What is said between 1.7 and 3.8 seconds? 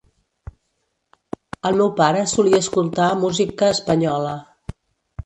meu pare solia escoltar músic a